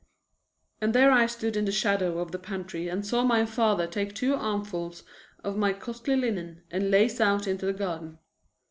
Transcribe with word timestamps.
And 0.81 0.95
there 0.95 1.11
I 1.11 1.27
stood 1.27 1.55
in 1.55 1.65
the 1.65 1.71
shadow 1.71 2.17
of 2.17 2.31
the 2.31 2.39
pantry 2.39 2.87
and 2.87 3.05
saw 3.05 3.23
my 3.23 3.45
father 3.45 3.85
take 3.85 4.15
two 4.15 4.33
armfuls 4.33 5.03
of 5.43 5.57
my 5.57 5.73
costly 5.73 6.15
linen 6.15 6.63
and 6.71 6.89
lace 6.89 7.21
out 7.21 7.45
into 7.45 7.67
the 7.67 7.73
garden. 7.73 8.17